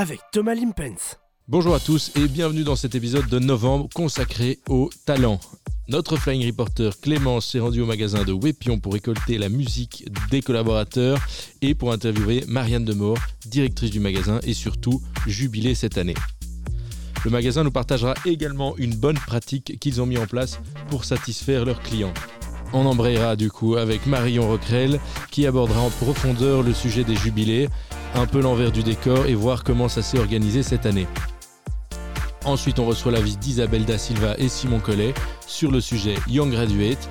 [0.00, 1.18] avec Thomas Limpens.
[1.46, 5.38] Bonjour à tous et bienvenue dans cet épisode de novembre consacré au talent.
[5.88, 10.40] Notre flying reporter Clémence s'est rendu au magasin de Wepion pour récolter la musique des
[10.40, 11.18] collaborateurs
[11.60, 16.14] et pour interviewer Marianne Demore, directrice du magasin et surtout jubilée cette année.
[17.22, 21.66] Le magasin nous partagera également une bonne pratique qu'ils ont mis en place pour satisfaire
[21.66, 22.14] leurs clients.
[22.72, 24.98] On embrayera du coup avec Marion Roquerel
[25.30, 27.68] qui abordera en profondeur le sujet des jubilés,
[28.14, 31.06] un peu l'envers du décor et voir comment ça s'est organisé cette année.
[32.44, 35.14] Ensuite, on reçoit la visite d'Isabelle Da Silva et Simon Collet
[35.46, 37.08] sur le sujet Young Graduate.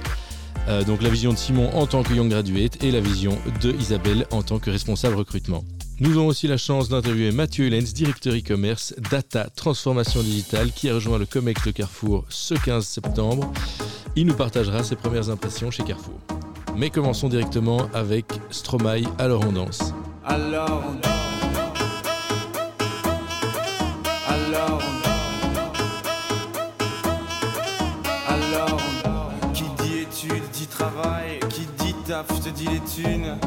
[0.68, 3.72] Euh, donc la vision de Simon en tant que Young Graduate et la vision de
[3.72, 5.64] Isabelle en tant que responsable recrutement.
[6.00, 10.94] Nous avons aussi la chance d'interviewer Mathieu Hulens, directeur e-commerce Data Transformation Digitale, qui a
[10.96, 13.52] rejoint le COMEX de Carrefour ce 15 septembre.
[14.16, 16.20] Il nous partagera ses premières impressions chez Carrefour.
[16.78, 19.94] Mais commençons directement avec Stromae, alors on danse.
[20.30, 21.29] Danse.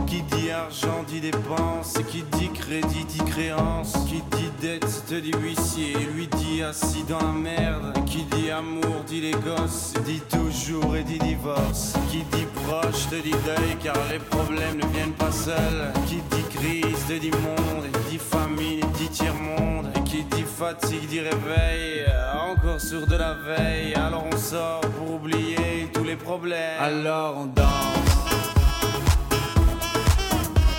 [0.06, 1.94] Qui dit argent dit dépense.
[2.08, 3.92] Qui dit crédit dit créance.
[4.06, 5.96] Qui dit dette te dit huissier.
[6.14, 7.92] Lui dit assis dans la merde.
[8.06, 9.94] Qui dit amour dit les gosses.
[10.04, 11.94] Dit toujours et dit divorce.
[12.08, 15.92] Qui dit proche te dit deuil car les problèmes ne viennent pas seuls.
[16.06, 17.88] Qui dit crise te dit monde.
[18.10, 19.86] Dit famine dit tiers-monde.
[19.96, 22.04] Et qui dit fatigue dit réveil.
[22.48, 23.94] Encore sur de la veille.
[23.96, 26.80] Alors on sort pour oublier tous les problèmes.
[26.80, 28.11] Alors on danse.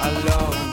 [0.04, 0.73] Alone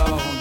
[0.00, 0.39] on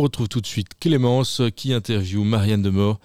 [0.00, 2.98] On retrouve tout de suite Clémence qui interviewe Marianne Demore,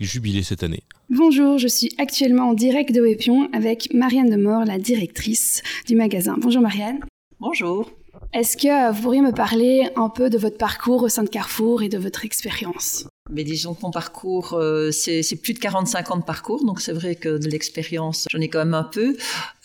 [0.00, 0.82] jubilée cette année.
[1.08, 6.34] Bonjour, je suis actuellement en direct de Wepion avec Marianne Demore, la directrice du magasin.
[6.40, 7.04] Bonjour Marianne.
[7.38, 7.88] Bonjour.
[8.32, 11.84] Est-ce que vous pourriez me parler un peu de votre parcours au sein de Carrefour
[11.84, 13.06] et de votre expérience?
[13.30, 16.92] Mais disons que mon parcours, euh, c'est plus de 45 ans de parcours, donc c'est
[16.92, 19.16] vrai que de l'expérience, j'en ai quand même un peu.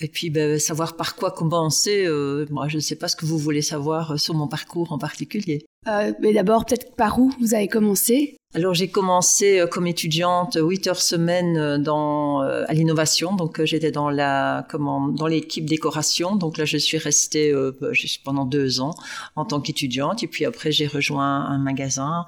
[0.01, 3.25] Et puis, ben, savoir par quoi commencer, euh, moi, je ne sais pas ce que
[3.25, 5.65] vous voulez savoir sur mon parcours en particulier.
[5.87, 8.37] Euh, mais d'abord, peut-être par où vous avez commencé?
[8.55, 13.35] Alors j'ai commencé euh, comme étudiante 8 heures semaine euh, dans euh, à l'innovation.
[13.35, 16.37] Donc j'étais dans la comment dans l'équipe décoration.
[16.37, 17.89] Donc là je suis restée bah,
[18.23, 18.95] pendant deux ans
[19.35, 20.23] en tant qu'étudiante.
[20.23, 22.25] Et puis après j'ai rejoint un magasin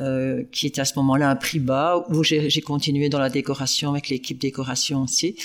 [0.00, 3.90] euh, qui était à ce moment-là un prix bas, où j'ai continué dans la décoration
[3.90, 5.36] avec l'équipe décoration aussi.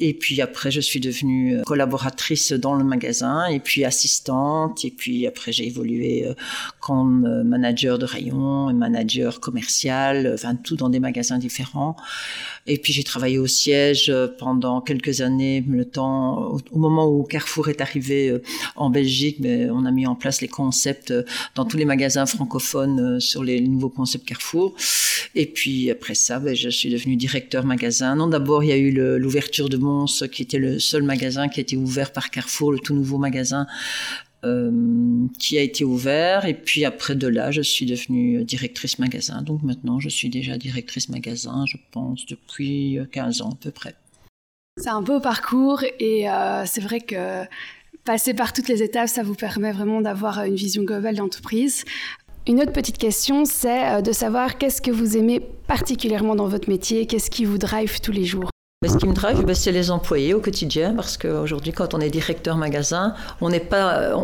[0.00, 4.90] Et puis après, je suis devenue euh, collaboratrice dans le magasin, et puis assistante, et
[4.90, 6.34] puis après, j'ai évolué euh,
[6.78, 11.96] comme manager de rayon, et manager commercial, enfin tout dans des magasins différents.
[12.66, 17.68] Et puis j'ai travaillé au siège pendant quelques années, le temps au, moment où Carrefour
[17.68, 18.40] est arrivé
[18.76, 21.12] en Belgique, mais on a mis en place les concepts
[21.54, 24.74] dans tous les magasins francophones sur les nouveau concept Carrefour.
[25.34, 28.16] Et puis après ça, ben, je suis devenue directeur magasin.
[28.16, 31.60] Non, d'abord, il y a eu l'ouverture de Mons, qui était le seul magasin qui
[31.60, 33.66] a été ouvert par Carrefour, le tout nouveau magasin
[34.44, 36.46] euh, qui a été ouvert.
[36.46, 39.42] Et puis après de là, je suis devenue directrice magasin.
[39.42, 43.94] Donc maintenant, je suis déjà directrice magasin, je pense, depuis 15 ans à peu près.
[44.76, 47.44] C'est un beau parcours et euh, c'est vrai que
[48.04, 51.84] passer par toutes les étapes, ça vous permet vraiment d'avoir une vision globale d'entreprise.
[52.46, 56.68] Une autre petite question, c'est euh, de savoir qu'est-ce que vous aimez particulièrement dans votre
[56.68, 58.50] métier, qu'est-ce qui vous drive tous les jours?
[58.88, 62.56] Ce qui me drive, c'est les employés au quotidien, parce qu'aujourd'hui, quand on est directeur
[62.56, 63.12] magasin,
[63.42, 64.14] on n'est pas,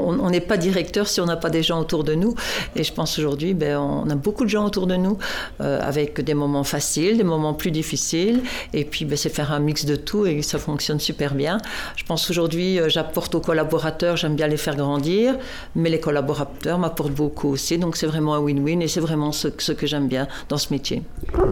[0.48, 2.34] pas directeur si on n'a pas des gens autour de nous.
[2.74, 5.18] Et je pense aujourd'hui, ben, on a beaucoup de gens autour de nous,
[5.60, 8.40] euh, avec des moments faciles, des moments plus difficiles.
[8.72, 11.58] Et puis, ben, c'est faire un mix de tout et ça fonctionne super bien.
[11.96, 15.36] Je pense aujourd'hui, euh, j'apporte aux collaborateurs, j'aime bien les faire grandir,
[15.74, 17.76] mais les collaborateurs m'apportent beaucoup aussi.
[17.76, 21.02] Donc, c'est vraiment un win-win et c'est vraiment ce que j'aime bien dans ce métier.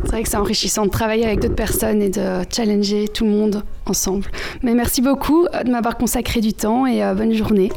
[0.04, 3.30] C'est vrai que c'est enrichissant de travailler avec d'autres personnes et de challenger tout le
[3.30, 4.30] monde ensemble.
[4.62, 7.70] Mais merci beaucoup de m'avoir consacré du temps et euh, bonne journée.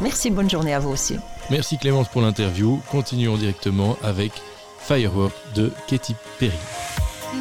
[0.00, 1.16] Merci, bonne journée à vous aussi.
[1.50, 2.80] Merci Clémence pour l'interview.
[2.90, 4.32] Continuons directement avec
[4.80, 6.52] Firework de Katy Perry.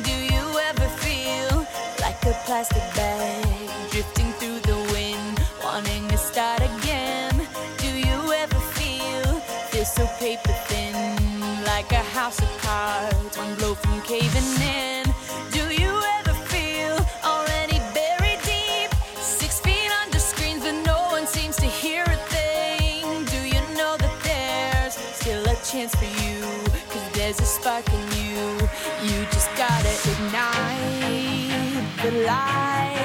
[0.03, 1.57] Do you ever feel
[1.99, 3.45] like a plastic bag
[3.91, 7.31] drifting through the wind, wanting to start again?
[7.79, 10.93] Do you ever feel this so paper thin,
[11.65, 14.96] like a house of cards, one blow from caving in?
[29.07, 32.96] You just gotta ignite the light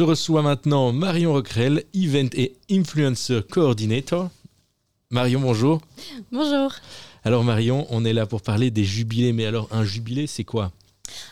[0.00, 4.30] Je reçois maintenant Marion Roquerel, Event et Influencer Coordinator.
[5.10, 5.82] Marion, bonjour.
[6.32, 6.72] Bonjour.
[7.22, 10.72] Alors Marion, on est là pour parler des jubilés, mais alors un jubilé, c'est quoi?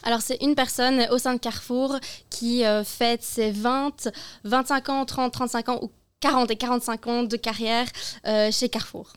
[0.03, 1.99] Alors c'est une personne au sein de Carrefour
[2.29, 4.11] qui euh, fête ses 20,
[4.45, 7.87] 25 ans, 30, 35 ans ou 40 et 45 ans de carrière
[8.27, 9.15] euh, chez Carrefour.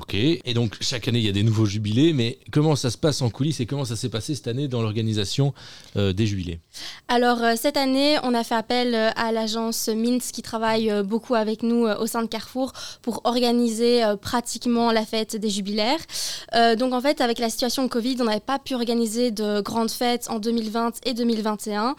[0.00, 2.96] Ok, et donc chaque année il y a des nouveaux jubilés, mais comment ça se
[2.96, 5.52] passe en coulisses et comment ça s'est passé cette année dans l'organisation
[5.96, 6.60] euh, des jubilés?
[7.08, 11.34] Alors euh, cette année on a fait appel euh, à l'agence Mintz qui travaille beaucoup
[11.34, 12.72] avec nous au sein de Carrefour
[13.02, 16.00] pour organiser pratiquement la fête des jubilaires.
[16.78, 19.90] donc en fait avec la situation de Covid on n'avait pas pu organiser de grandes
[19.90, 21.96] fêtes en 2020 et 2021.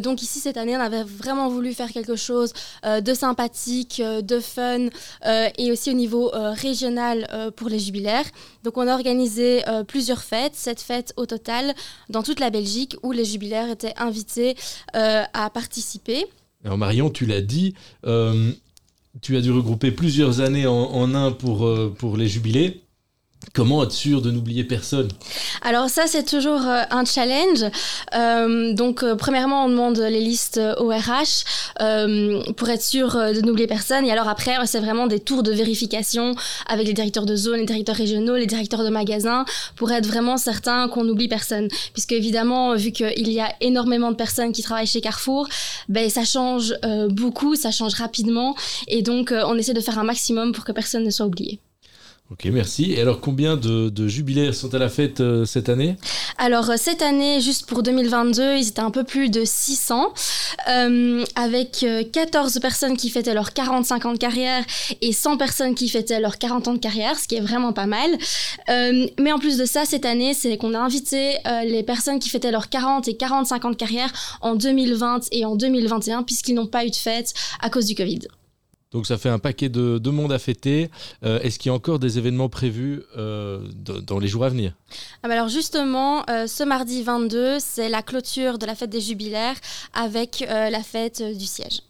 [0.00, 2.52] donc ici cette année on avait vraiment voulu faire quelque chose
[2.84, 4.88] de sympathique, de fun
[5.24, 8.24] et aussi au niveau régional euh, pour les jubilaires.
[8.64, 11.74] Donc on a organisé euh, plusieurs fêtes, sept fêtes au total
[12.08, 14.56] dans toute la Belgique où les jubilaires étaient invités
[14.96, 16.26] euh, à participer.
[16.64, 17.74] Alors Marion, tu l'as dit,
[19.20, 22.82] tu as dû regrouper plusieurs années en, en un pour, pour les jubilés.
[23.54, 25.08] Comment être sûr de n'oublier personne?
[25.60, 27.64] Alors ça, c'est toujours euh, un challenge.
[28.14, 31.44] Euh, donc, euh, premièrement, on demande les listes au RH
[32.56, 34.06] pour être sûr de n'oublier personne.
[34.06, 36.34] Et alors après, c'est vraiment des tours de vérification
[36.66, 39.44] avec les directeurs de zone, les directeurs régionaux, les directeurs de magasins,
[39.76, 41.68] pour être vraiment certain qu'on n'oublie personne.
[41.92, 45.48] Puisque évidemment, vu qu'il y a énormément de personnes qui travaillent chez Carrefour,
[45.88, 46.74] ben, ça change
[47.10, 48.54] beaucoup, ça change rapidement.
[48.88, 51.60] Et donc, on essaie de faire un maximum pour que personne ne soit oublié.
[52.32, 52.92] Ok, merci.
[52.92, 55.96] Et alors, combien de, jubilaires sont à la fête euh, cette année?
[56.38, 60.14] Alors, euh, cette année, juste pour 2022, ils étaient un peu plus de 600,
[60.70, 64.64] euh, avec 14 personnes qui fêtaient leurs 45 ans de carrière
[65.02, 67.86] et 100 personnes qui fêtaient leurs 40 ans de carrière, ce qui est vraiment pas
[67.86, 68.10] mal.
[68.68, 71.36] mais en plus de ça, cette année, c'est qu'on a invité
[71.66, 74.10] les personnes qui fêtaient leurs 40 et 45 ans de carrière
[74.40, 78.20] en 2020 et en 2021, puisqu'ils n'ont pas eu de fête à cause du Covid.
[78.92, 80.90] Donc ça fait un paquet de, monde à fêter.
[81.24, 84.74] Euh, est-ce qu'il y a encore des événements prévus euh, dans les jours à venir?
[85.22, 89.00] Ah bah Alors justement, euh, ce mardi 22, c'est la clôture de la fête des
[89.00, 89.56] jubilaires
[89.94, 91.80] avec la fête du siège.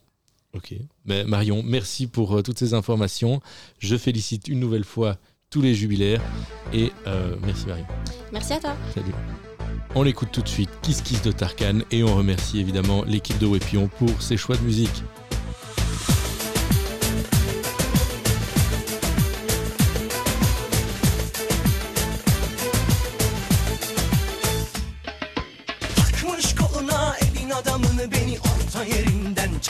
[0.55, 0.75] Ok.
[1.05, 3.41] Mais Marion, merci pour toutes ces informations.
[3.79, 5.17] Je félicite une nouvelle fois
[5.51, 6.23] tous les jubilaires
[6.73, 6.93] et
[7.43, 7.87] merci Marion.
[8.33, 8.77] Merci à toi.
[8.95, 9.13] Salut.
[9.95, 13.47] On écoute tout de suite Kiss Kiss de Tarkan et on remercie évidemment l'équipe de
[13.47, 15.03] Wepion pour ses choix de musique.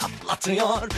[0.01, 0.89] Patlatıyor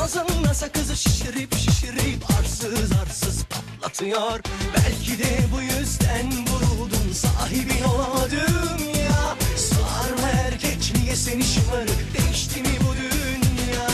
[0.00, 4.40] Ağzında sakızı şişirip şişirip arsız arsız patlatıyor.
[4.76, 9.36] Belki de bu yüzden vuruldun sahibin olamadım ya.
[9.56, 13.88] Sağır mı erkek niye seni şımarık değişti mi bu dünya?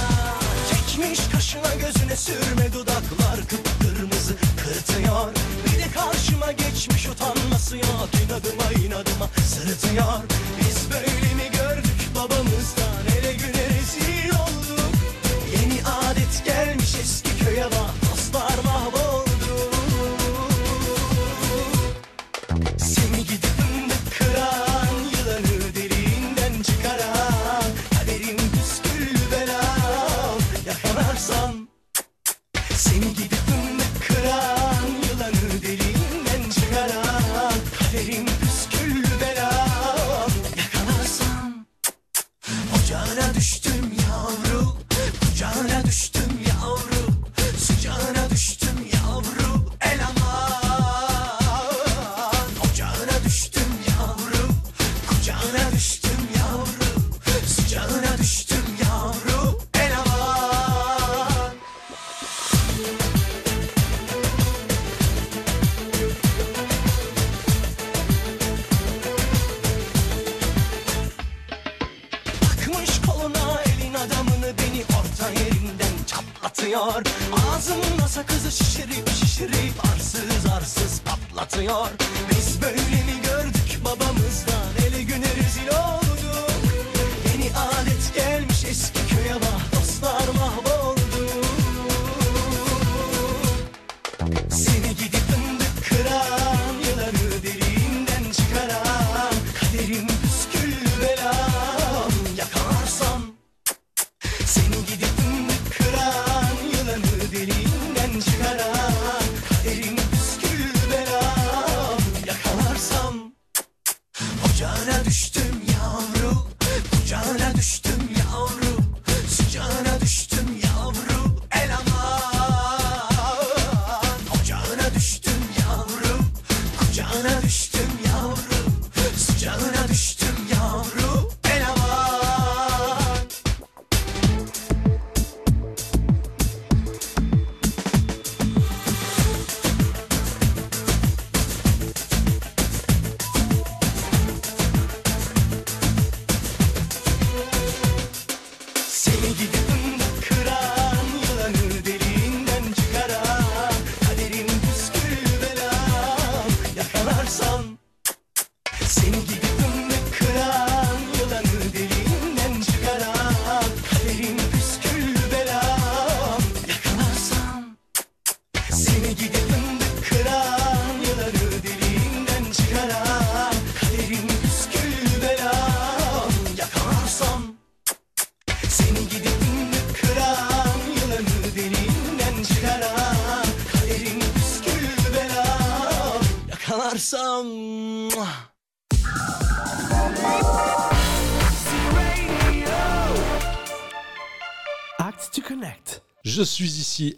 [0.71, 3.38] Çekmiş kaşına gözüne sürme dudaklar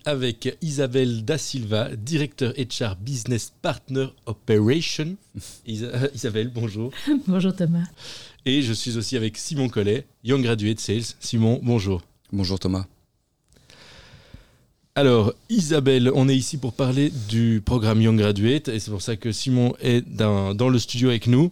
[0.04, 5.16] avec Isabelle Da Silva, directeur HR Business Partner Operation.
[5.66, 6.92] Isa- euh, Isabelle, bonjour.
[7.26, 7.84] Bonjour Thomas.
[8.46, 11.02] Et je suis aussi avec Simon Collet, Young Graduate Sales.
[11.20, 12.02] Simon, bonjour.
[12.32, 12.86] Bonjour Thomas.
[14.94, 19.16] Alors, Isabelle, on est ici pour parler du programme Young Graduate et c'est pour ça
[19.16, 21.50] que Simon est dans, dans le studio avec nous.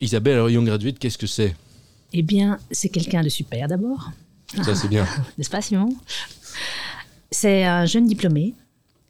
[0.00, 1.54] Isabelle, alors Young Graduate, qu'est-ce que c'est?
[2.12, 4.10] Eh bien, c'est quelqu'un de super d'abord,
[4.64, 5.06] Ça, c'est bien.
[5.38, 5.94] n'est-ce pas Simon?
[7.30, 8.54] C'est un jeune diplômé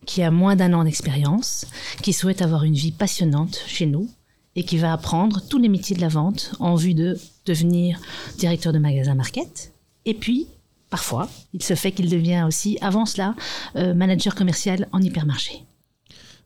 [0.06, 1.66] qui a moins d'un an d'expérience,
[2.02, 4.09] qui souhaite avoir une vie passionnante chez nous
[4.56, 8.00] et qui va apprendre tous les métiers de la vente en vue de devenir
[8.38, 9.72] directeur de magasin market.
[10.04, 10.48] Et puis,
[10.90, 13.35] parfois, il se fait qu'il devient aussi, avant cela,
[13.76, 15.62] euh, manager commercial en hypermarché.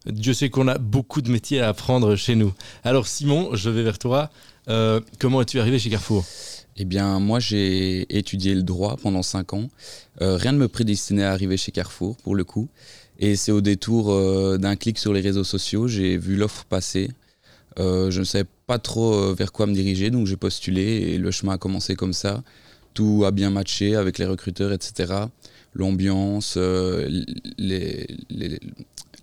[0.06, 2.52] Dieu sait qu'on a beaucoup de métiers à apprendre chez nous.
[2.82, 4.30] Alors, Simon, je vais vers toi.
[4.68, 6.24] Euh, comment es-tu arrivé chez Carrefour?
[6.76, 9.68] Eh bien, moi, j'ai étudié le droit pendant 5 ans.
[10.22, 12.68] Euh, rien ne me prédestinait à arriver chez Carrefour, pour le coup.
[13.20, 17.10] Et c'est au détour euh, d'un clic sur les réseaux sociaux, j'ai vu l'offre passer.
[17.78, 21.30] Euh, je ne savais pas trop vers quoi me diriger, donc j'ai postulé et le
[21.30, 22.42] chemin a commencé comme ça.
[22.92, 25.12] Tout a bien matché avec les recruteurs, etc.
[25.74, 28.60] L'ambiance, les, les,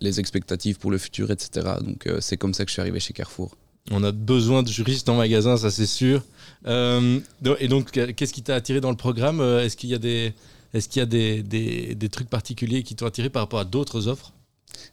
[0.00, 1.76] les expectatives pour le futur, etc.
[1.82, 3.56] Donc c'est comme ça que je suis arrivé chez Carrefour.
[3.90, 6.22] On a besoin de juristes en magasin, ça c'est sûr.
[6.66, 7.18] Euh,
[7.58, 10.32] et donc, qu'est-ce qui t'a attiré dans le programme Euh, Est-ce qu'il y a des,
[10.72, 13.64] est-ce qu'il y a des, des- des trucs particuliers qui t'ont attiré par rapport à
[13.64, 14.32] d'autres offres?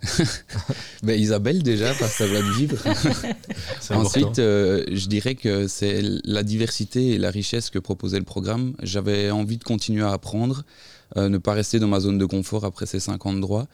[1.04, 2.78] Ben, Isabelle déjà, par sa joie de vivre.
[3.91, 8.73] Ensuite, euh, je dirais que c'est la diversité et la richesse que proposait le programme.
[8.84, 10.63] J'avais envie de continuer à apprendre,
[11.17, 13.67] euh, ne pas rester dans ma zone de confort après ces 5 ans de droit.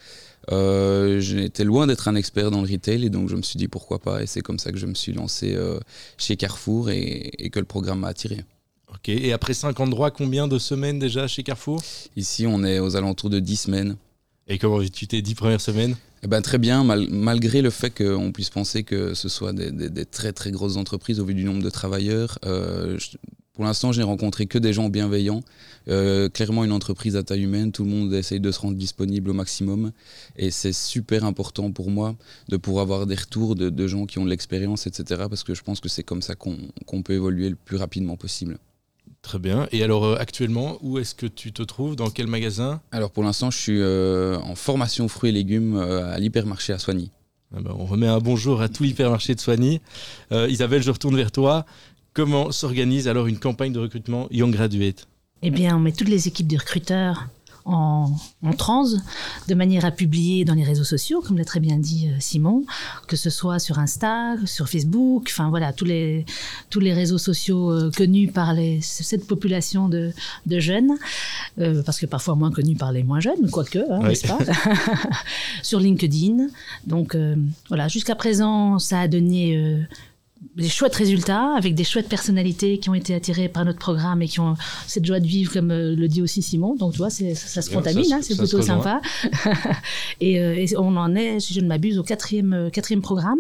[0.52, 3.68] Euh, J'étais loin d'être un expert dans le retail et donc je me suis dit
[3.68, 4.24] pourquoi pas.
[4.24, 5.80] Et c'est comme ça que je me suis lancé euh,
[6.18, 8.44] chez Carrefour et, et que le programme m'a attiré.
[8.90, 9.10] Ok.
[9.10, 11.82] Et après 5 ans de droit, combien de semaines déjà chez Carrefour?
[12.16, 13.96] Ici, on est aux alentours de 10 semaines.
[14.48, 17.90] Et comment tu t'es 10 premières semaines Eh ben, très bien, mal- malgré le fait
[17.90, 21.34] qu'on puisse penser que ce soit des, des- des très très grosses entreprises au vu
[21.34, 22.38] du nombre de travailleurs.
[22.46, 23.18] euh, je-
[23.56, 25.42] pour l'instant, je n'ai rencontré que des gens bienveillants.
[25.88, 29.30] Euh, clairement, une entreprise à taille humaine, tout le monde essaye de se rendre disponible
[29.30, 29.92] au maximum.
[30.36, 32.16] Et c'est super important pour moi
[32.50, 35.24] de pouvoir avoir des retours de, de gens qui ont de l'expérience, etc.
[35.30, 38.58] Parce que je pense que c'est comme ça qu'on peut évoluer le plus rapidement possible.
[39.22, 39.68] Très bien.
[39.72, 41.96] Et alors, euh, actuellement, où est-ce que tu te trouves?
[41.96, 42.82] Dans quel magasin?
[42.92, 47.10] Alors pour l'instant, je suis euh, en formation fruits et légumes à l'hypermarché à Soigny.
[47.56, 49.80] Ah ben, On remet un bonjour à tout l'hypermarché de Soigny.
[50.32, 51.66] Euh, Isabelle, je retourne vers toi.
[52.16, 55.06] Comment s'organise alors une campagne de recrutement Young Graduate
[55.42, 57.28] Eh bien, on met toutes les équipes de recruteurs
[57.66, 58.10] en,
[58.42, 58.96] en transe,
[59.50, 62.64] de manière à publier dans les réseaux sociaux, comme l'a très bien dit euh, Simon,
[63.08, 66.26] que ce soit sur Insta, sur Facebook, enfin voilà, tous les,
[66.70, 70.12] tous les réseaux sociaux euh, connus par les, cette population de,
[70.46, 70.92] de jeunes,
[71.60, 74.10] euh, parce que parfois moins connus par les moins jeunes, quoique, hein, Oui.
[74.10, 74.38] n'est-ce pas
[75.64, 76.48] Sur LinkedIn.
[76.88, 77.36] Donc euh,
[77.68, 79.86] voilà, jusqu'à présent, ça a donné
[80.56, 84.28] des chouettes résultats avec des chouettes personnalités qui ont été attirées par notre programme et
[84.28, 84.56] qui ont
[84.88, 86.76] cette joie de vivre, comme euh, le dit aussi Simon.
[86.76, 89.02] Donc tu vois, ça, ça se contamine, hein, c'est plutôt sympa.
[90.22, 93.40] et, euh, et on en est, si je ne m'abuse, au quatrième, euh, quatrième programme.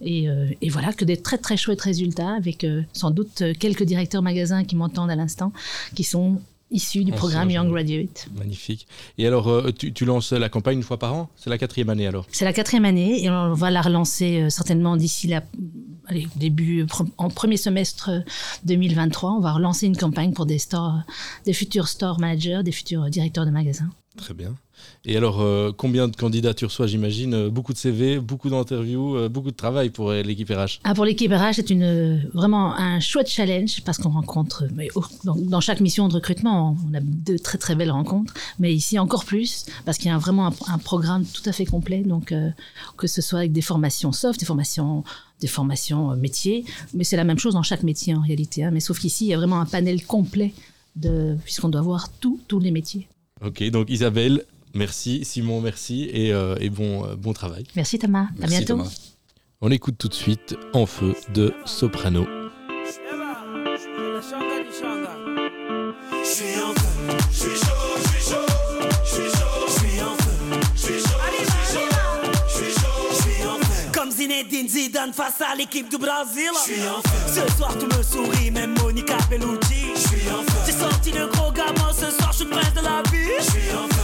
[0.00, 4.22] Et, euh, et voilà, que des très très chouettes résultats avec sans doute quelques directeurs
[4.22, 5.52] magasins qui m'entendent à l'instant,
[5.94, 7.68] qui sont issus du programme Young.
[7.68, 8.28] Graduate.
[8.36, 8.86] Magnifique.
[9.18, 11.28] Et alors, euh, tu, tu lances la campagne une fois par an?
[11.36, 12.26] C'est la quatrième année alors?
[12.30, 15.42] C'est la quatrième année et on va la relancer euh, certainement d'ici la
[16.06, 18.20] allez, début pre- en premier semestre euh,
[18.64, 19.32] 2023.
[19.32, 21.00] On va relancer une campagne pour des stores,
[21.44, 23.90] des futurs store managers, des futurs euh, directeurs de magasins.
[24.16, 24.54] Très bien.
[25.04, 29.28] Et alors, euh, combien de candidatures soit, j'imagine euh, Beaucoup de CV, beaucoup d'interviews, euh,
[29.28, 30.80] beaucoup de travail pour l'équipe RH.
[30.84, 35.04] Ah, pour l'équipe RH, c'est une, vraiment un chouette challenge parce qu'on rencontre, mais, oh,
[35.24, 38.98] dans, dans chaque mission de recrutement, on a de très très belles rencontres, mais ici
[38.98, 42.32] encore plus parce qu'il y a vraiment un, un programme tout à fait complet, donc
[42.32, 42.50] euh,
[42.96, 45.04] que ce soit avec des formations soft, des formations
[45.40, 48.80] des formations métiers, mais c'est la même chose dans chaque métier en réalité, hein, mais
[48.80, 50.52] sauf qu'ici, il y a vraiment un panel complet
[50.96, 53.08] de, puisqu'on doit voir tous les métiers.
[53.42, 55.24] Ok, donc Isabelle, merci.
[55.24, 56.08] Simon, merci.
[56.12, 57.64] Et, euh, et bon, euh, bon travail.
[57.76, 58.76] Merci Thomas, à bientôt.
[58.78, 58.90] Thomas.
[59.60, 62.39] On écoute tout de suite En feu de Soprano.
[75.00, 76.50] Face à l'équipe du Brésil.
[77.26, 79.94] Ce soir tout me sourit, même Monica Bellucci.
[80.66, 83.32] J'ai sorti le gros gamin, ce soir je suis prince de la vie.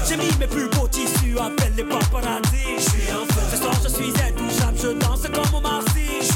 [0.08, 2.80] J'ai mis mes plus beaux tissus, appelle les paparazzi.
[3.50, 6.32] Ce soir je suis intouchable, je danse comme au Marcy.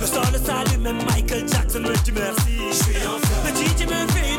[0.00, 2.58] Le sol le salue, même Michael Jackson me dit merci.
[3.42, 4.33] Le DJ me fait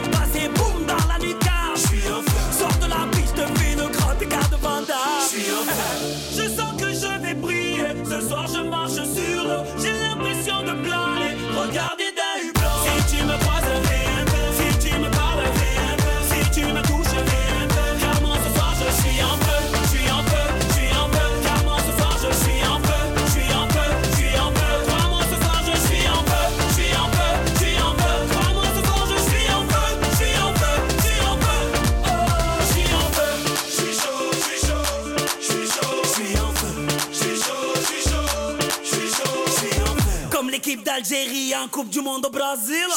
[41.65, 42.87] en Coupe du Monde au Brésil.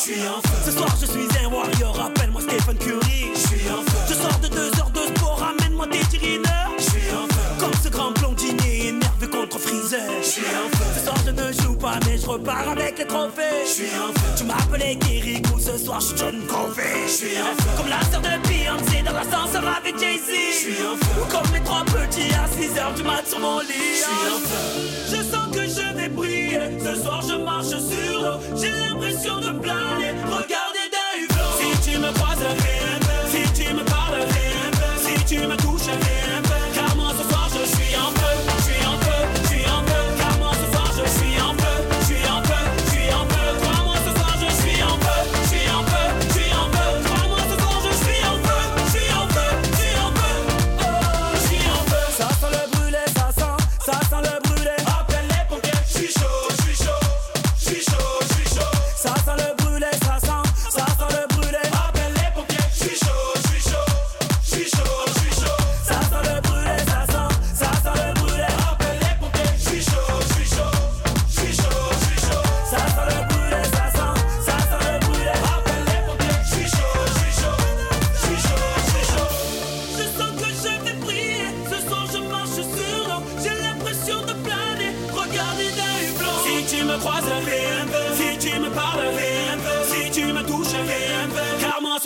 [0.64, 2.00] Ce soir je suis un warrior.
[2.00, 3.32] Appelle-moi Stephen Curry.
[4.08, 5.38] Je sors de deux heures de sport.
[5.38, 6.72] Ramène-moi des tirineurs.
[7.58, 10.00] Comme ce grand blondinier énervé contre Freezer.
[10.22, 13.64] Ce soir je ne joue pas mais je repars avec les trophées.
[14.36, 15.58] Tu m'appelais Kirikou.
[15.58, 17.06] Ce soir je suis John Covey.
[17.76, 20.30] Comme la sœur de Beyoncé dans l'ascenseur avec Jay-Z.
[21.20, 24.02] Ou comme les trois petits à 6 heures du mat sur mon lit.
[25.06, 25.27] Je suis feu.
[27.22, 28.38] Je marche sur l'eau.
[28.56, 30.12] J'ai l'impression de planer.
[30.24, 31.52] Regardez d'un hublot.
[31.58, 32.87] Si tu me croises, viens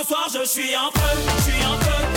[0.02, 1.18] ce soir je suis en feu.
[1.36, 2.11] Je suis en feu.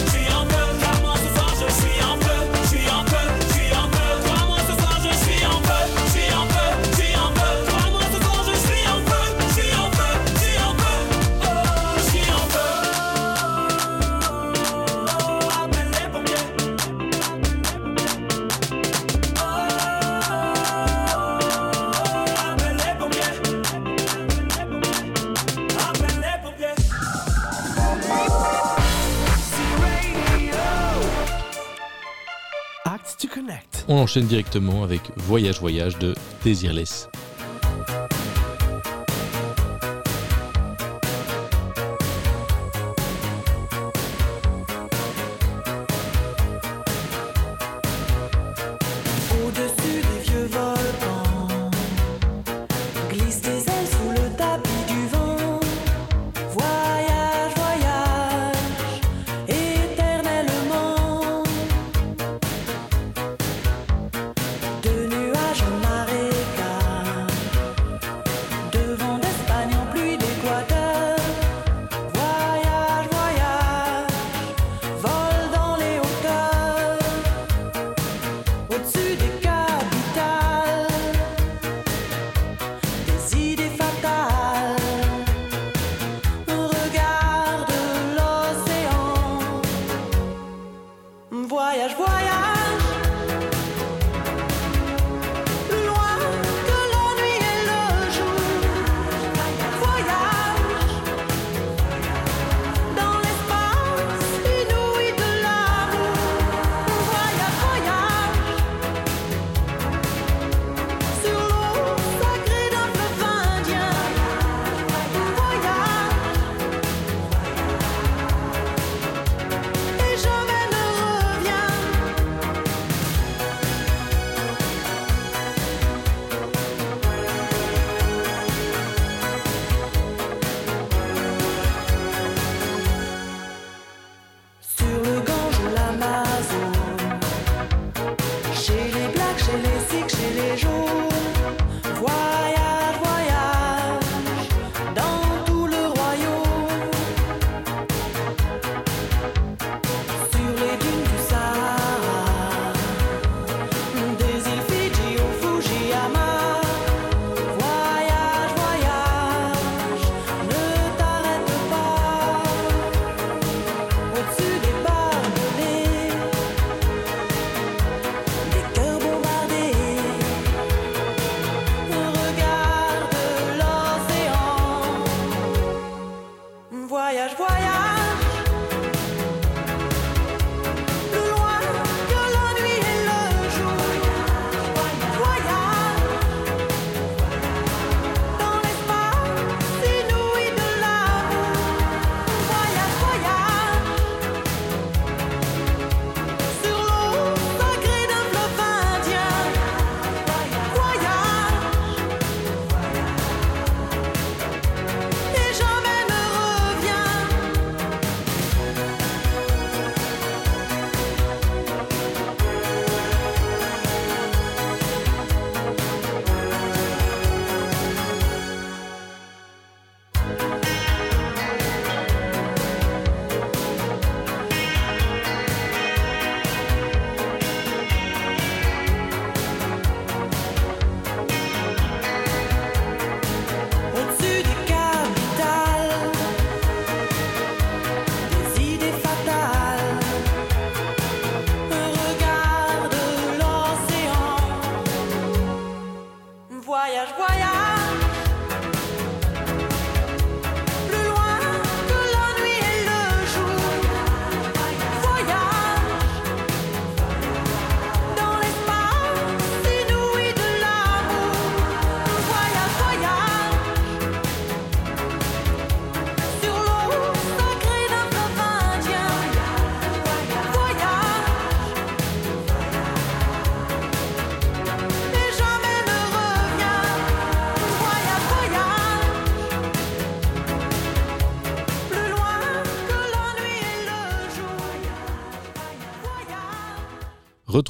[33.87, 37.07] On enchaîne directement avec Voyage Voyage de Désirless.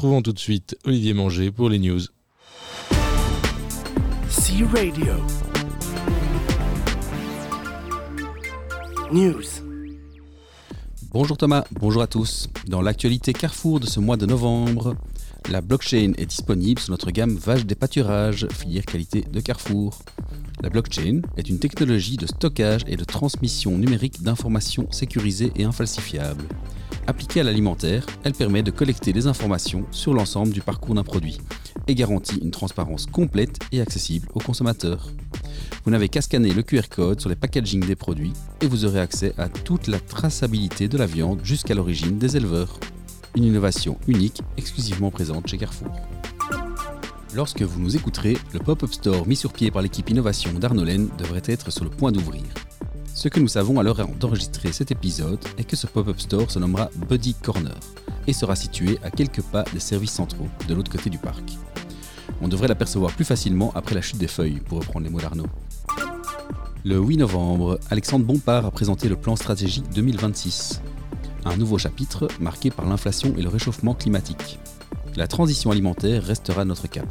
[0.06, 2.00] Retrouvons tout de suite Olivier Manger pour les news.
[4.30, 5.14] C Radio.
[9.12, 9.42] News.
[11.12, 12.50] Bonjour Thomas, bonjour à tous.
[12.68, 14.96] Dans l'actualité Carrefour de ce mois de novembre,
[15.50, 20.04] la blockchain est disponible sur notre gamme Vache des pâturages, filière qualité de Carrefour.
[20.62, 26.46] La blockchain est une technologie de stockage et de transmission numérique d'informations sécurisées et infalsifiables.
[27.08, 31.38] Appliquée à l'alimentaire, elle permet de collecter des informations sur l'ensemble du parcours d'un produit
[31.88, 35.12] et garantit une transparence complète et accessible aux consommateurs.
[35.84, 39.00] Vous n'avez qu'à scanner le QR code sur les packagings des produits et vous aurez
[39.00, 42.80] accès à toute la traçabilité de la viande jusqu'à l'origine des éleveurs.
[43.36, 45.92] une innovation unique exclusivement présente chez Carrefour.
[47.36, 51.44] Lorsque vous nous écouterez, le pop-up store mis sur pied par l'équipe innovation d'Arnolaine devrait
[51.46, 52.44] être sur le point d'ouvrir.
[53.16, 56.60] Ce que nous savons à l'heure d'enregistrer cet épisode est que ce pop-up store se
[56.60, 57.74] nommera Buddy Corner
[58.28, 61.54] et sera situé à quelques pas des services centraux, de l'autre côté du parc.
[62.42, 65.48] On devrait l'apercevoir plus facilement après la chute des feuilles, pour reprendre les mots d'Arnaud.
[66.84, 70.82] Le 8 novembre, Alexandre Bompard a présenté le plan stratégique 2026.
[71.46, 74.60] Un nouveau chapitre marqué par l'inflation et le réchauffement climatique.
[75.16, 77.08] La transition alimentaire restera notre cap.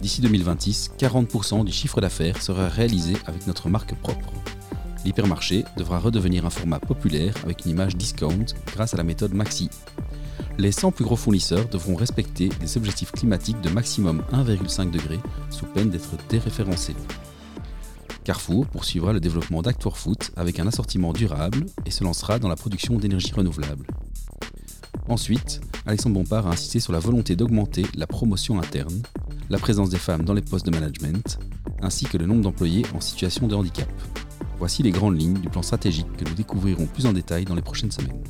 [0.00, 4.32] D'ici 2026, 40% du chiffre d'affaires sera réalisé avec notre marque propre.
[5.08, 9.70] L'hypermarché devra redevenir un format populaire avec une image discount grâce à la méthode Maxi.
[10.58, 15.18] Les 100 plus gros fournisseurs devront respecter des objectifs climatiques de maximum 1,5 degré
[15.48, 16.94] sous peine d'être déréférencés.
[18.22, 22.56] Carrefour poursuivra le développement d'Act Foot avec un assortiment durable et se lancera dans la
[22.56, 23.86] production d'énergie renouvelable.
[25.08, 29.00] Ensuite, Alexandre Bompard a insisté sur la volonté d'augmenter la promotion interne,
[29.48, 31.38] la présence des femmes dans les postes de management,
[31.80, 33.88] ainsi que le nombre d'employés en situation de handicap.
[34.58, 37.62] Voici les grandes lignes du plan stratégique que nous découvrirons plus en détail dans les
[37.62, 38.22] prochaines semaines.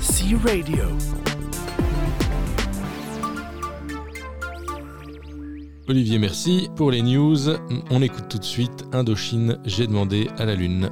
[0.00, 0.84] C Radio.
[5.86, 6.68] Olivier, merci.
[6.76, 7.36] Pour les news,
[7.90, 10.90] on écoute tout de suite Indochine, j'ai demandé à la Lune.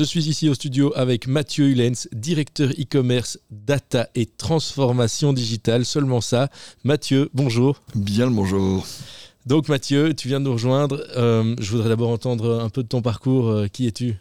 [0.00, 5.84] Je suis ici au studio avec Mathieu Hulens, directeur e-commerce, data et transformation digitale.
[5.84, 6.48] Seulement ça.
[6.84, 7.82] Mathieu, bonjour.
[7.94, 8.86] Bien le bonjour.
[9.44, 11.06] Donc Mathieu, tu viens de nous rejoindre.
[11.18, 13.50] Euh, je voudrais d'abord entendre un peu de ton parcours.
[13.50, 14.16] Euh, qui es-tu?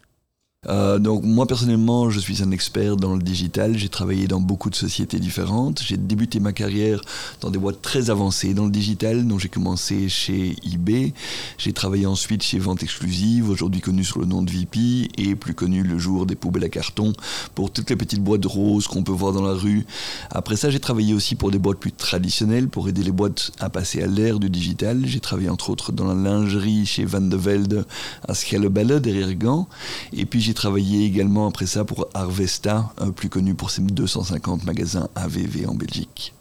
[0.68, 3.78] Euh, donc moi personnellement, je suis un expert dans le digital.
[3.78, 5.82] J'ai travaillé dans beaucoup de sociétés différentes.
[5.82, 6.99] J'ai débuté ma carrière
[7.39, 9.26] dans des boîtes très avancées dans le digital.
[9.26, 11.14] Donc j'ai commencé chez eBay.
[11.57, 15.53] J'ai travaillé ensuite chez Vente Exclusive, aujourd'hui connu sous le nom de VP et plus
[15.53, 17.14] connu le jour des poubelles à carton
[17.55, 19.86] pour toutes les petites boîtes roses qu'on peut voir dans la rue.
[20.30, 23.70] Après ça, j'ai travaillé aussi pour des boîtes plus traditionnelles pour aider les boîtes à
[23.70, 25.03] passer à l'ère du digital.
[25.05, 27.86] J'ai travaillé entre autres dans la lingerie chez Van de Velde
[28.28, 29.70] à Schellebelle derrière Gand.
[30.12, 35.07] Et puis j'ai travaillé également après ça pour Arvesta, plus connu pour ses 250 magasins
[35.13, 36.33] AVV en Belgique.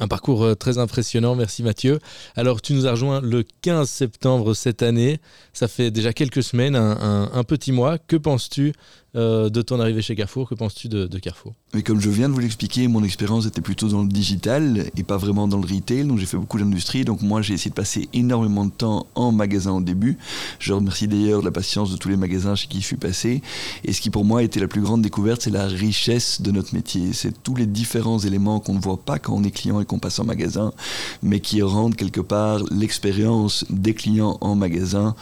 [0.00, 1.98] Un parcours euh, très impressionnant, merci Mathieu.
[2.34, 5.20] Alors tu nous as rejoint le 15 septembre cette année,
[5.52, 7.98] ça fait déjà quelques semaines, un, petit mois.
[7.98, 8.72] Que penses-tu
[9.14, 11.52] euh, de ton arrivée chez Carrefour Que penses-tu de, Carrefour?
[11.74, 15.02] Mais comme je viens de vous l'expliquer, mon expérience était plutôt dans le digital et
[15.02, 16.04] pas vraiment dans le retail.
[16.04, 17.04] Donc j'ai fait beaucoup d'industrie.
[17.04, 20.16] Donc moi j'ai essayé de passer énormément de temps en magasin au début.
[20.58, 23.42] Je remercie d'ailleurs la patience de tous les magasins chez qui je suis passé.
[23.84, 26.50] Et ce qui pour moi a été la plus grande découverte, c'est la richesse de
[26.50, 27.12] notre métier.
[27.12, 29.98] C'est tous les différents éléments qu'on ne voit pas quand on est client et qu'on
[29.98, 30.72] passe en magasin,
[31.22, 35.14] mais qui rendent quelque part l'expérience des clients en magasin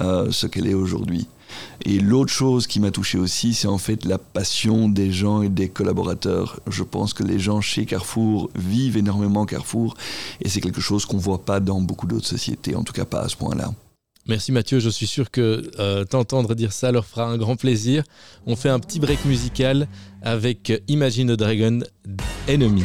[0.00, 1.26] euh, ce qu'elle est aujourd'hui.
[1.84, 5.48] Et l'autre chose qui m'a touché aussi, c'est en fait la passion des gens et
[5.48, 6.60] des collaborateurs.
[6.68, 9.96] Je pense que les gens chez Carrefour vivent énormément Carrefour
[10.40, 13.04] et c'est quelque chose qu'on ne voit pas dans beaucoup d'autres sociétés, en tout cas
[13.04, 13.72] pas à ce point-là.
[14.26, 18.04] Merci Mathieu, je suis sûr que euh, t'entendre dire ça leur fera un grand plaisir.
[18.46, 19.88] On fait un petit break musical
[20.20, 21.80] avec Imagine Dragon
[22.46, 22.84] Enemy.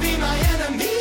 [0.00, 0.93] be my enemy.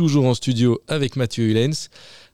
[0.00, 1.90] Toujours en studio avec Mathieu Hulens.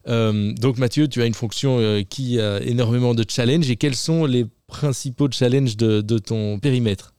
[0.06, 3.68] Euh, donc Mathieu, tu as une fonction euh, qui a énormément de challenges.
[3.68, 7.15] Et quels sont les principaux challenges de, de ton périmètre?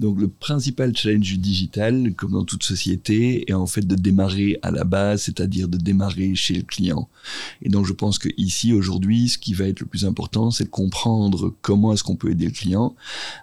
[0.00, 4.58] Donc le principal challenge du digital, comme dans toute société, est en fait de démarrer
[4.62, 7.10] à la base, c'est-à-dire de démarrer chez le client.
[7.60, 10.64] Et donc je pense que ici aujourd'hui, ce qui va être le plus important, c'est
[10.64, 12.94] de comprendre comment est-ce qu'on peut aider le client.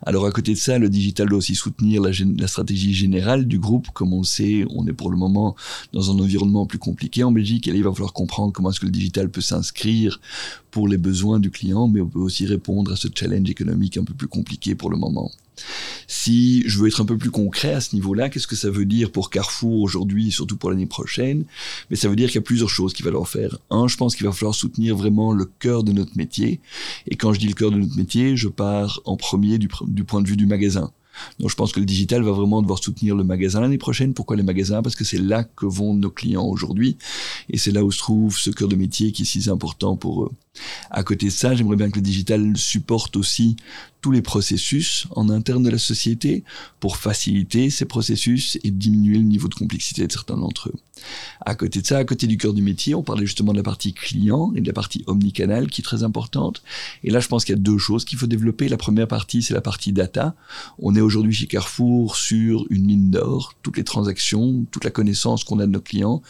[0.02, 3.90] Alors à côté de ça, le digital doit aussi soutenir la, stratégie générale du groupe.
[3.94, 5.56] Comme on le sait, on est pour le moment
[5.94, 8.80] dans un environnement plus compliqué en Belgique et là, il va falloir comprendre comment est-ce
[8.80, 10.20] que le digital peut s'inscrire
[10.72, 14.04] pour les besoins du client, mais on peut aussi répondre à ce challenge économique un
[14.04, 15.32] peu plus compliqué pour le moment.
[16.08, 18.86] Si je veux être un peu plus concret à ce niveau-là, qu'est-ce que ça veut
[18.86, 21.46] dire pour Carrefour aujourd'hui surtout pour l'année prochaine?
[21.90, 23.58] Mais ça veut dire qu'il y a plusieurs choses qu'il va falloir faire.
[23.70, 26.60] Un, je pense qu'il va falloir soutenir vraiment le cœur de notre métier.
[27.08, 30.04] Et quand je dis le cœur de notre métier, je pars en premier du, du
[30.04, 30.92] point de vue du magasin.
[31.40, 34.14] Donc je pense que le digital va vraiment devoir soutenir le magasin l'année prochaine.
[34.14, 34.82] Pourquoi les magasins?
[34.82, 36.98] Parce que c'est là que vont nos clients aujourd'hui.
[37.50, 40.24] Et c'est là où se trouve ce cœur de métier qui est si important pour
[40.24, 40.32] eux.
[40.90, 43.56] À côté de ça, j'aimerais bien que le digital supporte aussi
[44.02, 46.44] tous les processus en interne de la société
[46.80, 50.76] pour faciliter ces processus et diminuer le niveau de complexité de certains d'entre eux.
[51.46, 53.64] À côté de ça, à côté du cœur du métier, on parlait justement de la
[53.64, 56.64] partie client et de la partie omnicanal qui est très importante.
[57.04, 58.68] Et là, je pense qu'il y a deux choses qu'il faut développer.
[58.68, 60.36] La première partie, c'est la partie data.
[60.80, 65.44] On est aujourd'hui chez Carrefour sur une mine d'or, toutes les transactions, toute la connaissance
[65.44, 66.22] qu'on a de nos clients,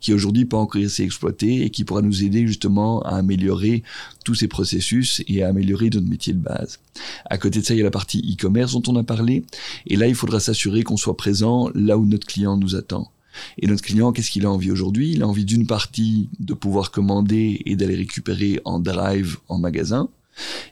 [0.00, 3.82] qui aujourd'hui pas encore assez exploitée et qui pourra nous aider justement à améliorer
[4.26, 6.80] tous ces processus et à améliorer notre métier de base.
[7.26, 9.44] À côté de ça, il y a la partie e-commerce dont on a parlé.
[9.86, 13.12] Et là, il faudra s'assurer qu'on soit présent là où notre client nous attend.
[13.58, 15.12] Et notre client, qu'est-ce qu'il a envie aujourd'hui?
[15.12, 20.08] Il a envie d'une partie de pouvoir commander et d'aller récupérer en drive en magasin.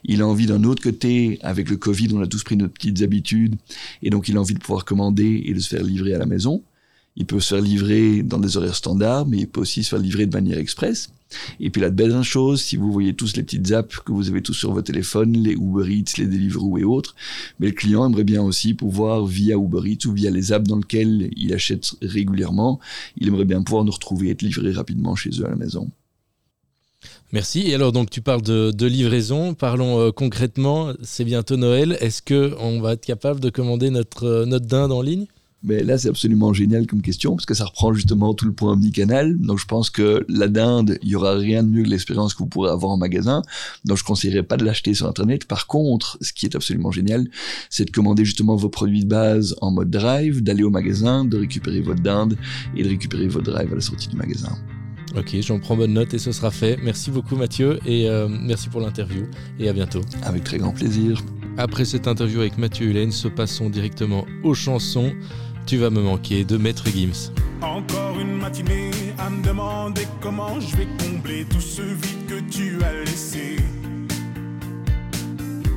[0.03, 3.01] Il a envie d'un autre côté, avec le Covid, on a tous pris nos petites
[3.03, 3.55] habitudes,
[4.03, 6.25] et donc il a envie de pouvoir commander et de se faire livrer à la
[6.25, 6.61] maison.
[7.15, 9.99] Il peut se faire livrer dans des horaires standards, mais il peut aussi se faire
[9.99, 11.09] livrer de manière express.
[11.59, 14.41] Et puis la belle chose, si vous voyez tous les petites apps que vous avez
[14.41, 17.15] tous sur votre téléphone, les Uber Eats, les Deliveroo et autres,
[17.59, 20.77] mais le client aimerait bien aussi pouvoir via Uber Eats ou via les apps dans
[20.77, 22.79] lesquelles il achète régulièrement,
[23.17, 25.89] il aimerait bien pouvoir nous retrouver et être livré rapidement chez eux à la maison.
[27.31, 27.69] Merci.
[27.69, 29.53] Et alors, donc, tu parles de, livraison.
[29.53, 30.93] Parlons euh, concrètement.
[31.03, 31.97] C'est bientôt Noël.
[31.99, 35.25] Est-ce que on va être capable de commander notre, euh, notre dinde en ligne?
[35.63, 38.73] Mais là, c'est absolument génial comme question parce que ça reprend justement tout le point
[38.73, 39.37] omnicanal.
[39.37, 42.39] Donc, je pense que la dinde, il y aura rien de mieux que l'expérience que
[42.39, 43.41] vous pourrez avoir en magasin.
[43.83, 45.45] Donc, je conseillerais pas de l'acheter sur Internet.
[45.45, 47.27] Par contre, ce qui est absolument génial,
[47.69, 51.37] c'est de commander justement vos produits de base en mode drive, d'aller au magasin, de
[51.37, 52.37] récupérer votre dinde
[52.75, 54.55] et de récupérer votre drive à la sortie du magasin.
[55.17, 56.77] Ok, j'en prends bonne note et ce sera fait.
[56.83, 59.27] Merci beaucoup Mathieu et euh, merci pour l'interview
[59.59, 60.01] et à bientôt.
[60.23, 61.23] Avec très grand plaisir.
[61.57, 65.13] Après cette interview avec Mathieu Hulène, se passons directement aux chansons.
[65.65, 67.31] Tu vas me manquer de Maître Gims.
[67.59, 72.77] Encore une matinée à me demander comment je vais combler tout ce vide que tu
[72.83, 73.55] as laissé.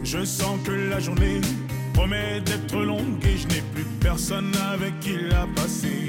[0.05, 1.41] Je sens que la journée
[1.95, 6.07] promet d'être longue et je n'ai plus personne avec qui la passer.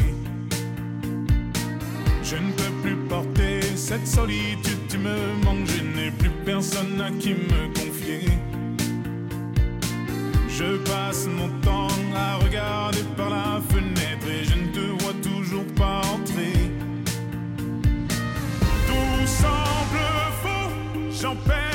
[2.22, 5.16] Je ne peux plus porter cette solitude, tu me
[5.46, 8.28] manques, je n'ai plus personne à qui me confier.
[10.60, 15.66] Je passe mon temps à regarder par la fenêtre et je ne te vois toujours
[15.74, 16.52] pas entrer.
[18.86, 20.04] Tout semble
[20.42, 20.72] faux,
[21.22, 21.69] j'en perds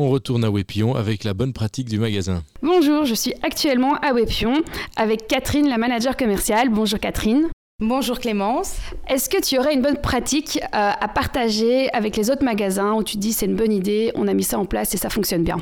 [0.00, 2.44] On retourne à Wépion avec la bonne pratique du magasin.
[2.62, 4.62] Bonjour, je suis actuellement à Wepion
[4.94, 6.68] avec Catherine, la manager commerciale.
[6.68, 7.48] Bonjour Catherine.
[7.80, 8.76] Bonjour Clémence.
[9.08, 13.02] Est-ce que tu aurais une bonne pratique euh, à partager avec les autres magasins où
[13.02, 15.10] tu te dis c'est une bonne idée, on a mis ça en place et ça
[15.10, 15.56] fonctionne bien?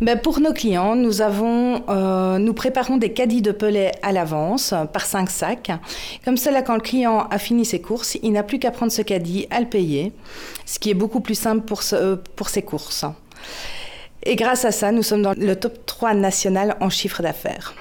[0.00, 4.72] Ben, pour nos clients, nous, avons, euh, nous préparons des caddies de pellet à l'avance
[4.92, 5.72] par 5 sacs.
[6.24, 9.02] Comme cela, quand le client a fini ses courses, il n'a plus qu'à prendre ce
[9.02, 10.12] caddie, à le payer,
[10.66, 13.04] ce qui est beaucoup plus simple pour, ce- euh, pour ses courses.
[14.22, 17.74] Et grâce à ça, nous sommes dans le top 3 national en chiffre d'affaires.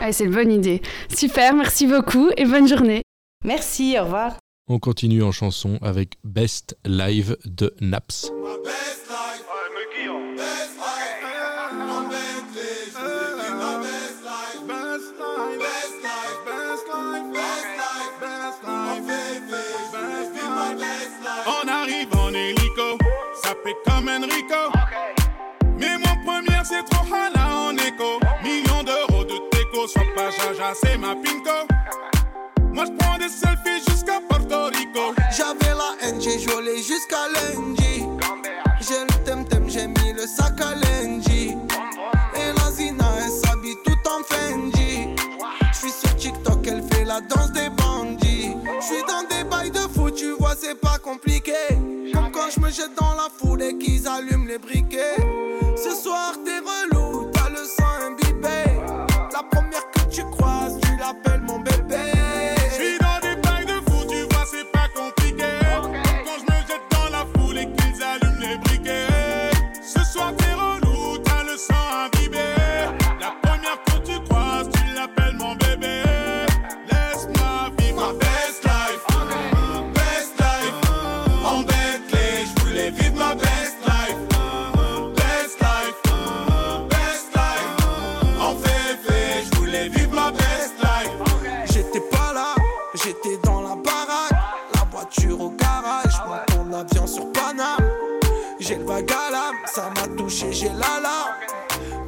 [0.00, 0.82] Ouais, C'est une bonne idée.
[1.14, 3.00] Super, merci beaucoup et bonne journée.
[3.42, 4.36] Merci, au revoir.
[4.68, 8.30] On continue en chanson avec Best Live de Naps.
[26.64, 28.18] C'est trop hala en écho.
[28.42, 31.66] Millions d'euros de déco, sois pas jaja, c'est ma pinko.
[32.72, 35.14] Moi je prends des selfies jusqu'à Porto Rico.
[35.36, 38.04] J'avais la haine, j'ai joué jusqu'à lundi.
[38.80, 41.54] J'ai le temtem, j'ai mis le sac à lundi.
[42.36, 45.08] Et la Zina, elle s'habille tout en Fendi.
[45.72, 48.56] J'suis sur TikTok, elle fait la danse des bandits.
[48.80, 51.52] J'suis dans des bails de fou, tu vois, c'est pas compliqué.
[52.12, 55.16] Comme quand je me jette dans la foule et qu'ils allument les briquets.
[55.76, 56.53] Ce soir, t'es
[100.52, 101.34] j'ai l'alarme.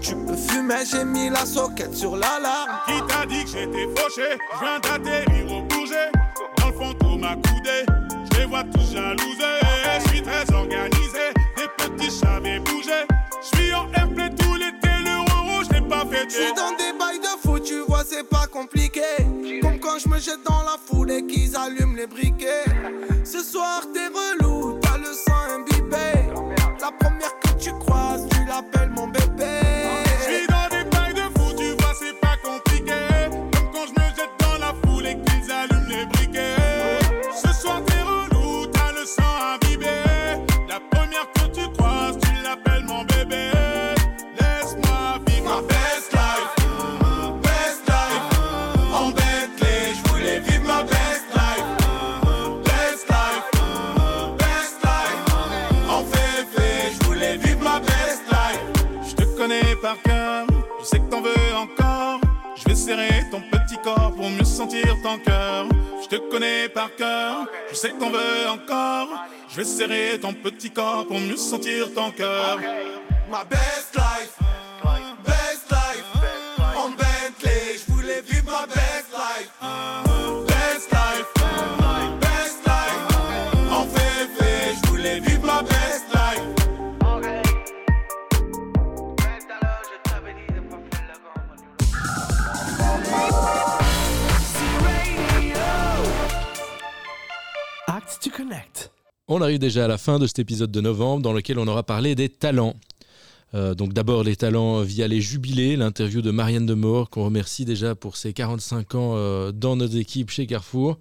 [0.00, 2.70] Tu peux fumer, j'ai mis la soquette sur l'alarme.
[2.86, 4.38] Qui t'a dit que j'étais fauché?
[4.54, 6.10] Je viens d'atterrir au Bourget
[6.58, 7.84] Dans le fond tout m'a coudé
[8.32, 9.60] Je les vois tous jalousés
[10.04, 13.06] Je suis très organisé Des petits j'avais bougé
[13.42, 17.18] Je suis en airplay tout l'été Le je l'ai pas fêté J'suis dans des bails
[17.18, 19.02] de fou, tu vois, c'est pas compliqué.
[19.62, 22.64] Comme quand je me jette dans la foule et qu'ils allument les briquets.
[64.56, 65.66] Sentir ton cœur.
[66.02, 67.46] Je te connais par cœur.
[67.70, 69.08] Je sais que t'en encore.
[69.50, 72.58] Je vais serrer ton petit corps Pour mieux sentir ton cœur.
[73.30, 74.36] Ma best life,
[75.24, 76.04] best life.
[76.74, 79.50] En Bentley, j'voulais vivre ma best life.
[80.46, 81.30] Best life.
[82.20, 83.70] Best life.
[83.70, 85.35] En féfé J'voulais vivre
[99.28, 101.82] On arrive déjà à la fin de cet épisode de novembre dans lequel on aura
[101.82, 102.76] parlé des talents.
[103.54, 107.96] Euh, donc d'abord les talents via les jubilés, l'interview de Marianne Demore qu'on remercie déjà
[107.96, 111.00] pour ses 45 ans euh, dans notre équipe chez Carrefour.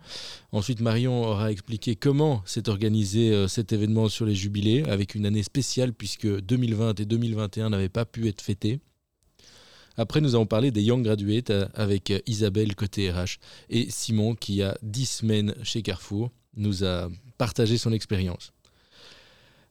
[0.52, 5.28] Ensuite Marion aura expliqué comment s'est organisé euh, cet événement sur les jubilés avec une
[5.28, 8.80] année spéciale puisque 2020 et 2021 n'avaient pas pu être fêtés.
[9.98, 13.38] Après, nous avons parlé des Young Graduates avec Isabelle côté RH
[13.70, 18.52] et Simon qui a 10 semaines chez Carrefour nous a partagé son expérience.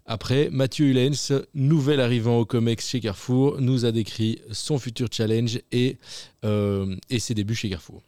[0.07, 5.61] Après, Mathieu Hulens, nouvel arrivant au COMEX chez Carrefour, nous a décrit son futur challenge
[5.73, 5.97] et,
[6.45, 8.03] euh, et ses débuts chez Carrefour.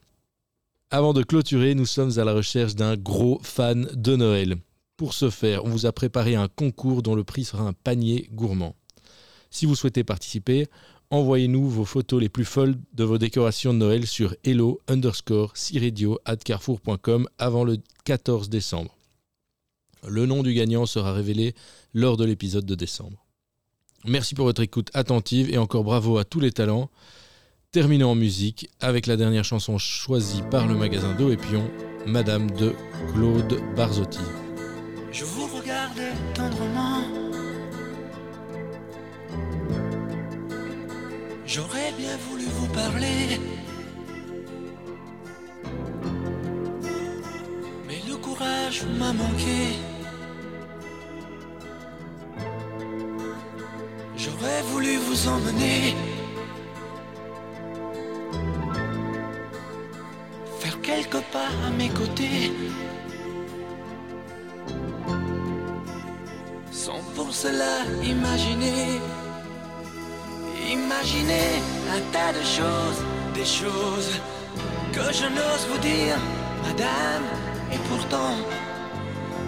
[0.91, 4.57] Avant de clôturer, nous sommes à la recherche d'un gros fan de Noël.
[4.97, 8.29] Pour ce faire, on vous a préparé un concours dont le prix sera un panier
[8.33, 8.77] gourmand.
[9.51, 10.67] Si vous souhaitez participer,
[11.11, 15.55] envoyez-nous vos photos les plus folles de vos décorations de Noël sur hello underscore
[16.25, 18.96] at carrefour.com avant le 14 décembre.
[20.09, 21.55] Le nom du gagnant sera révélé
[21.93, 23.27] lors de l'épisode de décembre.
[24.05, 26.91] Merci pour votre écoute attentive et encore bravo à tous les talents.
[27.73, 31.69] Terminons en musique avec la dernière chanson choisie par le magasin d'eau et Pion,
[32.07, 32.73] Madame de
[33.13, 34.21] Claude Barzotti.
[35.13, 37.03] Je vous regardais tendrement.
[41.47, 43.41] J'aurais bien voulu vous parler.
[47.89, 49.96] Mais le courage m'a manqué.
[54.27, 55.95] J'aurais voulu vous emmener.
[60.59, 62.53] Faire quelques pas à mes côtés.
[66.73, 69.01] Sans pour cela imaginer.
[70.71, 71.51] Imaginer
[71.95, 73.01] un tas de choses,
[73.33, 74.21] des choses
[74.93, 76.19] que je n'ose vous dire,
[76.65, 77.23] madame.
[77.73, 78.35] Et pourtant,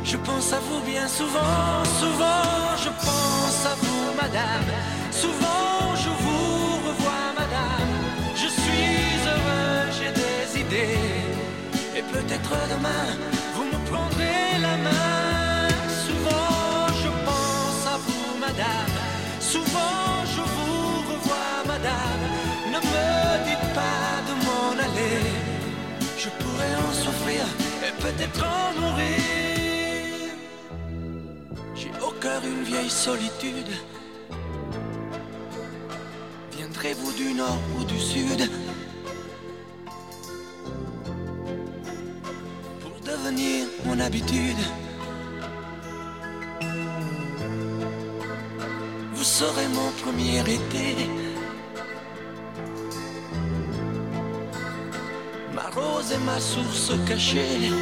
[0.05, 3.88] je pense à vous bien souvent, souvent, je pense à vous,
[4.23, 4.71] madame.
[5.11, 7.93] Souvent, je vous revois, madame.
[8.43, 8.97] Je suis
[9.33, 11.19] heureux, j'ai des idées.
[11.99, 13.07] Et peut-être demain,
[13.55, 15.69] vous me prendrez la main.
[16.07, 18.97] Souvent, je pense à vous, madame.
[19.53, 22.23] Souvent, je vous revois, madame.
[22.75, 23.09] Ne me
[23.49, 25.21] dites pas de m'en aller.
[26.23, 27.43] Je pourrais en souffrir
[27.87, 30.29] et peut-être en mourir.
[31.81, 33.73] J'ai au cœur une vieille solitude.
[36.81, 38.49] Viendrez-vous du nord ou du sud
[42.81, 44.63] pour devenir mon habitude?
[49.13, 50.95] Vous serez mon premier été.
[55.53, 57.73] Ma rose et ma source cachée.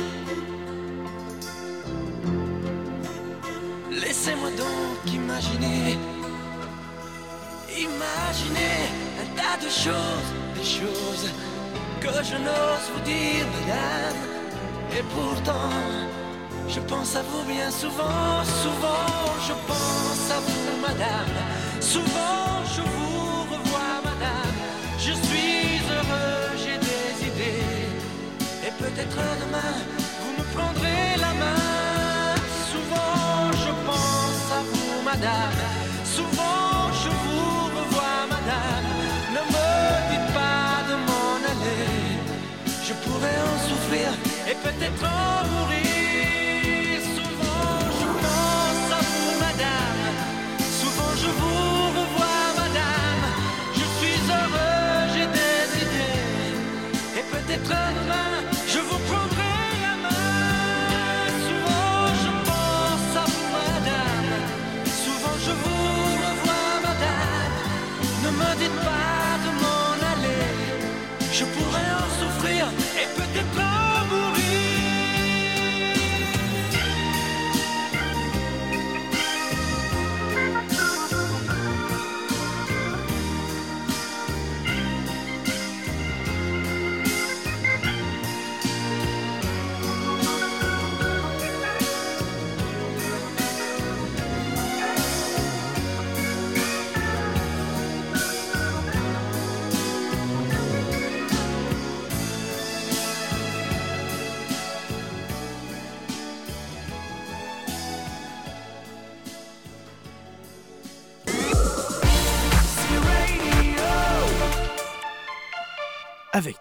[3.90, 5.98] Laissez-moi donc imaginer.
[8.36, 8.90] Imaginer
[9.22, 11.30] un tas de choses, des choses
[12.00, 14.16] que je n'ose vous dire, madame.
[14.92, 15.72] Et pourtant,
[16.68, 19.08] je pense à vous bien souvent, souvent,
[19.48, 21.36] je pense à vous, madame.
[21.80, 24.58] Souvent, je vous revois, madame.
[24.98, 27.88] Je suis heureux, j'ai des idées.
[28.66, 29.76] Et peut-être demain,
[30.20, 32.34] vous me prendrez la main.
[32.70, 35.75] Souvent, je pense à vous, madame.
[43.04, 44.08] Pourrais en souffrir
[44.50, 47.00] et peut-être en mourir.
[47.16, 50.04] Souvent, je pense à vous, madame.
[50.80, 53.24] Souvent, je vous revois, madame.
[53.78, 57.18] Je suis heureux, j'ai des idées.
[57.18, 58.32] Et peut-être demain,
[58.72, 60.46] je vous prendrai la main.
[61.48, 64.30] Souvent, je pense à vous, madame.
[65.04, 65.84] Souvent, je vous
[66.24, 67.56] revois, madame.
[68.24, 70.44] Ne me dites pas de m'en aller.
[71.32, 71.95] Je pourrais
[72.66, 73.25] en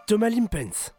[0.08, 0.94] Thomas Limpens.